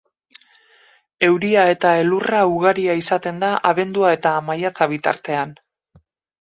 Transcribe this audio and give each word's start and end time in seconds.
Euria 1.27 1.65
eta 1.73 1.91
elurra 2.05 2.41
ugaria 2.55 2.97
izaten 3.03 3.39
da 3.45 3.53
abendua 3.75 4.17
eta 4.19 4.35
maiatza 4.51 4.91
bitartean. 4.99 5.57